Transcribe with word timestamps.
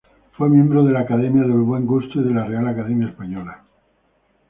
Fue 0.35 0.49
miembro 0.49 0.83
de 0.83 0.93
la 0.93 1.01
Academia 1.01 1.43
del 1.43 1.61
Buen 1.61 1.85
Gusto 1.85 2.19
y 2.19 2.23
de 2.23 2.33
la 2.33 2.43
Real 2.45 2.67
Academia 2.67 3.07
Española. 3.09 3.63